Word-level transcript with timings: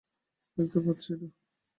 দেখতে 0.57 0.79
পাচ্ছি 0.79 1.11
না। 1.13 1.27